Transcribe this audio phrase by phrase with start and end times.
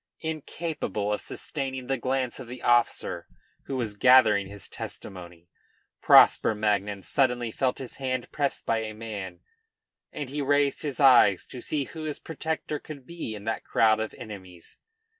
[0.21, 3.27] Incapable of sustaining the glance of the officer
[3.65, 5.47] who was gathering his testimony,
[6.01, 9.41] Prosper Magnan suddenly felt his hand pressed by a man,
[10.11, 13.99] and he raised his eyes to see who his protector could be in that crowd
[13.99, 14.79] of enemies.